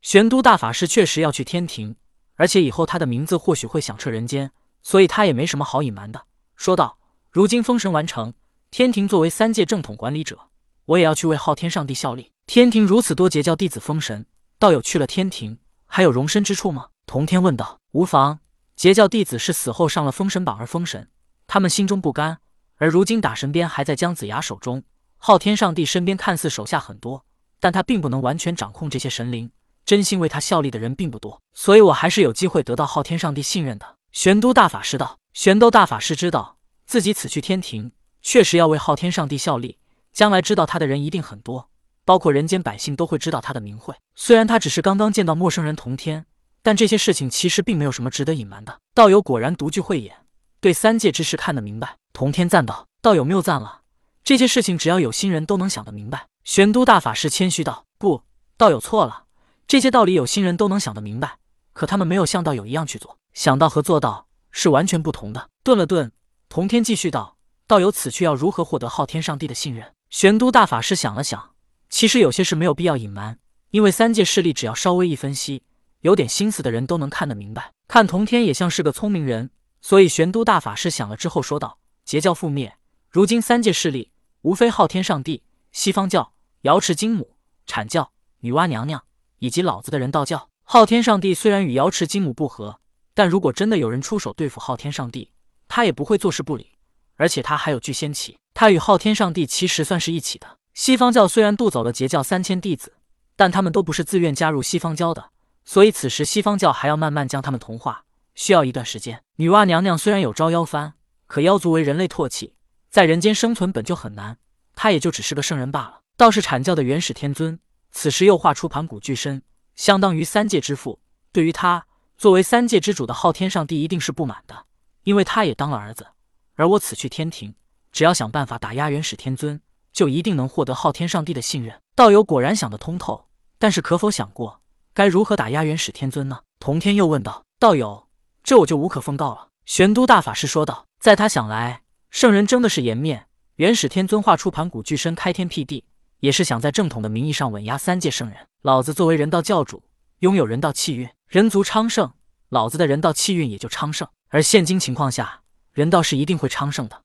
[0.00, 1.96] 玄都大法师确实要去天庭，
[2.36, 6.22] 而且以后他的名字或许会响彻人间，所以他也没什么好隐瞒的，
[6.54, 6.98] 说道
[7.30, 8.32] ：“如今封神完成，
[8.70, 10.38] 天庭作为三界正统管理者，
[10.84, 12.30] 我也要去为昊天上帝效力。
[12.46, 14.24] 天庭如此多截教弟子封神，
[14.58, 17.80] 道友去了天庭，还有容身之处吗？”童天问道。
[17.92, 18.38] “无妨，
[18.76, 21.10] 截教弟子是死后上了封神榜而封神，
[21.46, 22.38] 他们心中不甘，
[22.76, 24.84] 而如今打神鞭还在姜子牙手中，
[25.16, 27.24] 昊天上帝身边看似手下很多。”
[27.60, 29.50] 但他并不能完全掌控这些神灵，
[29.88, 33.96] 真心为他效力的人并不多，所以我还是有机会得到昊天上帝信任的。
[34.12, 39.78] 玄都大法师道：“玄都大法师知道自己此去天庭，确实要为昊天上帝效力，
[40.12, 41.70] 将来知道他的人一定很多，
[42.04, 43.94] 包括人间百姓都会知道他的名讳。
[44.14, 46.26] 虽然他只是刚刚见到陌生人同天，
[46.62, 48.78] 但这些事情其实并没有什么值得隐瞒的。
[48.92, 50.14] 道友果然独具慧眼，
[50.60, 53.80] 对三界之事看得明白。”同天赞道：“道友谬赞了，
[54.22, 58.24] 这些事情只要有心人都能想得明白。”玄都大法师谦虚道：“不，
[58.58, 59.27] 道友错了。
[59.68, 61.36] 这些道理有心人都能想得明白，
[61.74, 63.18] 可他们没有像道友一样去做。
[63.34, 66.10] 想到和做到是完全不同的。”顿了顿，
[66.48, 67.36] 同天继续道
[67.68, 71.50] ：“道友此去要如何获得昊天上帝的信任？”玄都大法师想了想，
[71.90, 73.38] 其实有些事没有必要隐瞒，
[73.70, 75.62] 因为三界势力只要稍微一分析，
[76.00, 77.74] 有点心思的人都能看得明白。
[77.88, 79.50] 看同天也像是个聪明人，
[79.82, 82.78] 所以玄都大法师想了之后说道：“截教覆灭，
[83.10, 86.32] 如今三界势力无非昊天上帝、西方教。”
[86.62, 88.10] 瑶池金母、阐教、
[88.40, 89.04] 女娲娘娘
[89.38, 92.80] 以及老子的人道教，昊天上帝虽然与瑶池金母不和，
[93.14, 95.32] 但如果真的有人出手对付昊天上帝，
[95.66, 96.72] 他也不会坐视不理。
[97.16, 100.58] 而且他还有聚仙旗，他与昊天上帝其实算是一起的。
[100.72, 102.92] 西方教虽然渡走了截教三千弟子，
[103.34, 105.30] 但他们都不是自愿加入西方教的，
[105.64, 108.04] 所以此时西方教还要慢慢将他们同化，
[108.36, 109.20] 需要一段时间。
[109.36, 110.92] 女娲娘娘虽然有招妖幡，
[111.26, 112.54] 可妖族为人类唾弃，
[112.88, 114.38] 在人间生存本就很难，
[114.76, 116.02] 她也就只是个圣人罢了。
[116.16, 117.58] 倒是阐教的元始天尊，
[118.00, 119.42] 此时又化出盘古巨身，
[119.74, 121.00] 相当于三界之父。
[121.32, 121.84] 对于他，
[122.16, 124.66] 作为三界之主的昊天上帝一定是不满的，
[125.02, 126.06] 因为他也当了儿子。
[126.54, 127.56] 而我此去天庭，
[127.90, 129.60] 只要想办法打压元始天尊，
[129.92, 131.80] 就一定能获得昊天上帝的信任。
[131.96, 133.26] 道友果然想得通透，
[133.58, 134.60] 但是可否想过
[134.94, 136.42] 该如何打压元始天尊呢？
[136.60, 137.42] 同天又问道。
[137.58, 138.06] 道友，
[138.44, 139.48] 这我就无可奉告了。
[139.66, 140.86] 玄都大法师说道。
[141.00, 143.26] 在他想来，圣人争的是颜面，
[143.56, 145.82] 元始天尊化出盘古巨身，开天辟地。
[146.20, 148.46] 也是想在正统的名义上稳压三界圣人。
[148.62, 149.84] 老子作为人道教主，
[150.18, 152.12] 拥有人道气运，人族昌盛，
[152.48, 154.08] 老子的人道气运也就昌盛。
[154.28, 155.42] 而现今情况下，
[155.72, 157.02] 人道是一定会昌盛的，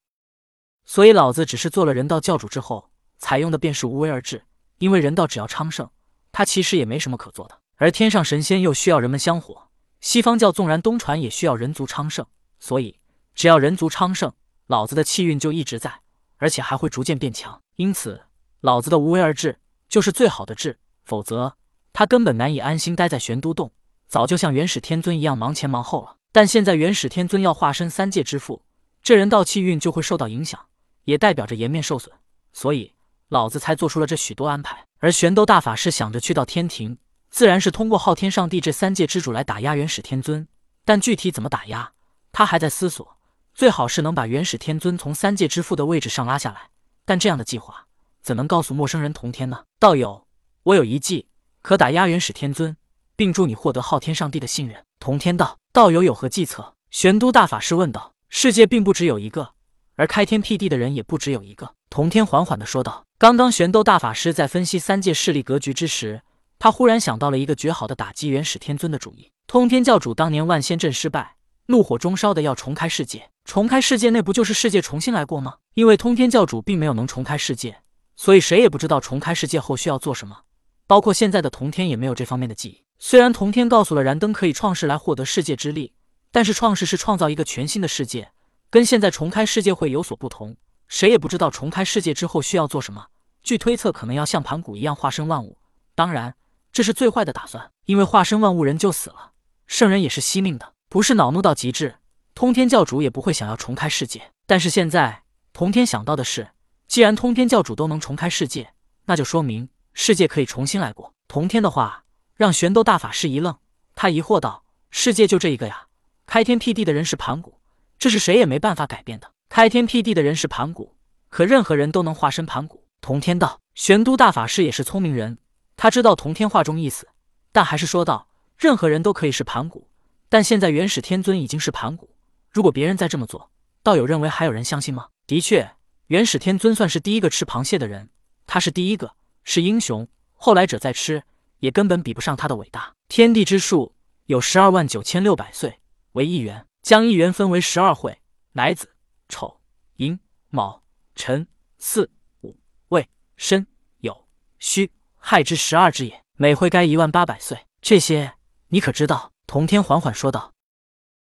[0.85, 4.43] 所以老子只是做了人道教主之后，采用的便是无为而治。
[4.79, 5.89] 因为人道只要昌盛，
[6.31, 7.59] 他其实也没什么可做的。
[7.75, 9.69] 而天上神仙又需要人们香火，
[10.01, 12.25] 西方教纵然东传，也需要人族昌盛。
[12.59, 12.99] 所以
[13.35, 14.33] 只要人族昌盛，
[14.67, 16.01] 老子的气运就一直在，
[16.37, 17.61] 而且还会逐渐变强。
[17.75, 18.23] 因此。
[18.63, 19.59] 老子的无为而治
[19.89, 21.57] 就是最好的治，否则
[21.91, 23.73] 他根本难以安心待在玄都洞，
[24.07, 26.15] 早就像元始天尊一样忙前忙后了。
[26.31, 28.63] 但现在元始天尊要化身三界之父，
[29.01, 30.57] 这人道气运就会受到影响，
[31.03, 32.15] 也代表着颜面受损，
[32.53, 32.93] 所以
[33.27, 34.85] 老子才做出了这许多安排。
[34.99, 36.97] 而玄都大法师想着去到天庭，
[37.29, 40.47] 自然是通过昊天上帝这三界之主来打压元始天尊，
[40.85, 41.91] 但具体怎么打压，
[42.31, 43.17] 他还在思索。
[43.53, 46.69] 最好是能把元始天尊从三界之父的位置上拉下来，
[47.03, 47.87] 但这样的计划。
[48.23, 49.63] 怎能告诉陌生人同天呢？
[49.77, 50.25] 道友，
[50.63, 51.27] 我有一计，
[51.61, 52.77] 可打压元始天尊，
[53.17, 54.85] 并助你获得昊天上帝的信任。
[54.97, 56.75] 同天道，道友有何计策？
[56.89, 58.13] 玄都大法师问道。
[58.29, 59.51] 世界并不只有一个，
[59.95, 61.75] 而开天辟地的人也不只有一个。
[61.89, 63.03] 同天缓缓的说道。
[63.19, 66.21] 刚刚玄都大法师在分析三界势力格局之时，
[66.57, 69.31] 他忽然想到了一个绝好的打击元始天尊的主意。
[69.47, 71.35] 通天教主当年万仙阵失败，
[71.65, 75.55] 怒火中烧的要重开世界，重开世界那不就是世界重新来过吗？
[75.73, 77.82] 因为通天教主并没有能重开世界。
[78.15, 80.43] 所以谁也不知道重开世界后需要做什么，
[80.87, 82.83] 包括现在的童天也没有这方面的记忆。
[82.99, 85.93] 虽然童天告诉了燃灯可以创世来获得世界之力，
[86.31, 88.31] 但是创世是创造一个全新的世界，
[88.69, 90.55] 跟现在重开世界会有所不同。
[90.87, 93.07] 谁也不知道重开世界之后需要做什么。
[93.41, 95.57] 据推测，可能要像盘古一样化身万物。
[95.95, 96.35] 当然，
[96.71, 99.31] 这是最坏的打算，因为化身万物人就死了，
[99.67, 101.95] 圣人也是惜命的，不是恼怒到极致，
[102.33, 104.31] 通天教主也不会想要重开世界。
[104.45, 106.49] 但是现在，童天想到的是。
[106.93, 108.71] 既然通天教主都能重开世界，
[109.05, 111.11] 那就说明世界可以重新来过。
[111.27, 112.03] 同天的话
[112.35, 113.57] 让玄斗大法师一愣，
[113.95, 115.87] 他疑惑道：“世界就这一个呀？
[116.27, 117.57] 开天辟地的人是盘古，
[117.97, 119.31] 这是谁也没办法改变的。
[119.49, 120.95] 开天辟地的人是盘古，
[121.29, 125.39] 可任何人都能化身盘古。”同天道：“玄都大法师也是聪明人，
[125.75, 127.07] 他知道同天话中意思，
[127.51, 129.87] 但还是说道：任何人都可以是盘古，
[130.29, 132.11] 但现在元始天尊已经是盘古，
[132.51, 133.49] 如果别人再这么做，
[133.81, 135.07] 道友认为还有人相信吗？
[135.25, 135.67] 的确。”
[136.13, 138.07] 元始天尊算是第一个吃螃蟹的人，
[138.45, 140.07] 他是第一个，是英雄。
[140.33, 141.23] 后来者再吃，
[141.57, 142.93] 也根本比不上他的伟大。
[143.07, 143.95] 天地之数
[144.27, 145.79] 有十二万九千六百岁，
[146.11, 146.67] 为一元。
[146.83, 148.19] 将一元分为十二会，
[148.51, 148.93] 乃子、
[149.27, 149.59] 丑、
[149.95, 150.19] 寅、
[150.49, 150.83] 卯、
[151.15, 151.47] 辰、
[151.79, 152.07] 巳、
[152.41, 152.55] 午、
[152.89, 153.65] 未、申、
[154.01, 154.15] 酉、
[154.59, 156.21] 戌、亥之十二之也。
[156.37, 157.57] 每会该一万八百岁。
[157.81, 158.35] 这些
[158.67, 159.31] 你可知道？
[159.47, 160.53] 同天缓缓说道：“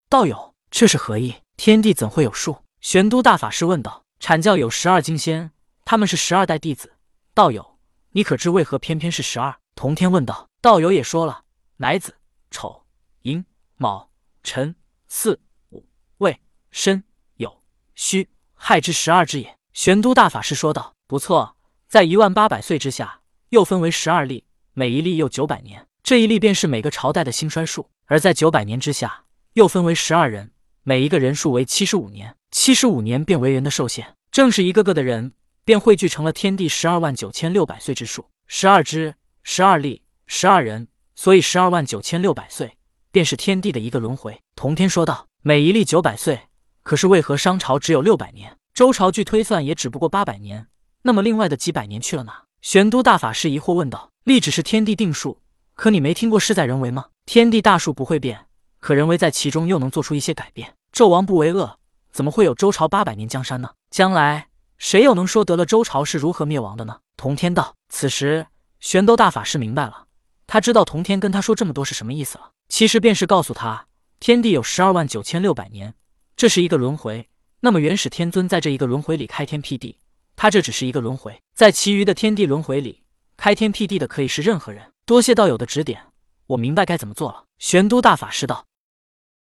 [0.10, 1.36] 道友，这是何意？
[1.56, 5.52] 天地怎会有数？”玄都大法师问道：“阐教有十二金仙，
[5.84, 6.94] 他们是十二代弟子。
[7.34, 7.78] 道友，
[8.12, 11.44] 你可知为何偏偏是十二？”同天问道：“道友也说了，
[11.76, 12.16] 乃子、
[12.50, 12.86] 丑、
[13.24, 13.44] 寅、
[13.76, 14.10] 卯、
[14.42, 14.74] 辰。”
[15.10, 15.38] 巳
[15.72, 15.86] 午
[16.20, 16.40] 未
[16.72, 17.04] 申
[17.40, 17.54] 酉
[17.96, 19.58] 戌亥之十二之也。
[19.74, 21.58] 玄都大法师说道：“不错，
[21.90, 25.86] 在一万八百岁之下，又分为十二历，每一历又九百年。
[26.02, 27.90] 这一历便是每个朝代的兴衰数。
[28.06, 29.26] 而在九百年之下，
[29.56, 30.54] 又分为十二人，
[30.84, 32.38] 每一个人数为七十五年。
[32.54, 34.14] 七十五年变为人的寿限。
[34.32, 35.34] 正是一个个的人，
[35.66, 38.28] 便汇聚成了天地十二万九千六百岁之数。
[38.46, 42.78] 十二支，十二粒，十二人，所以十二万九千六百岁。”
[43.12, 44.40] 便是天地的一个轮回。
[44.56, 46.42] 同天说道：“每一粒九百岁，
[46.84, 48.56] 可是为何商朝只有六百年？
[48.76, 50.68] 周朝据推算也只不过八百年，
[51.02, 55.42] 那么另外的几百年去了哪？”玄都大法师疑惑问道：“力只是天地定数，
[55.74, 57.08] 可你没听过事在人为吗？
[57.26, 58.46] 天地大数不会变，
[58.80, 60.76] 可人为在其中又能做出一些改变。
[60.94, 61.80] 纣王不为恶，
[62.14, 63.72] 怎么会有周朝八百年江山呢？
[63.90, 67.76] 将来谁又能说得了周朝是如何灭亡的呢？”同天道。
[67.90, 68.48] 此时
[68.80, 70.06] 玄都大法师明白了，
[70.46, 72.52] 他知道同天跟他说这么多是什么意思了。
[72.70, 73.88] 其实便是告诉他，
[74.20, 75.94] 天地有十二万九千六百年，
[76.36, 77.28] 这是一个轮回。
[77.62, 79.98] 那么元始天尊在这一个轮回里开天辟地，
[80.36, 83.04] 他这只是一个轮回，在其余的天地轮回里，
[83.38, 84.92] 开天辟地的可以是任何人。
[85.06, 86.02] 多谢道友的指点，
[86.48, 87.46] 我明白该怎么做了。
[87.60, 88.66] 玄都大法师道。